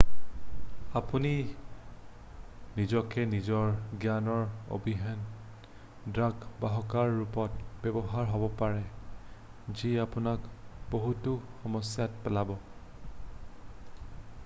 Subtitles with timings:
[0.99, 1.31] আপুনি
[2.77, 3.67] নিজকে নিজৰ
[4.05, 4.39] জ্ঞানৰ
[4.77, 8.81] অবিহনে ড্ৰাগ বাহকৰ ৰূপত ব্যৱহাৰ হব পাৰে
[9.81, 10.47] যি আপোনাক
[10.95, 11.35] বহুতো
[11.67, 12.55] সমস্যাত পেলাব।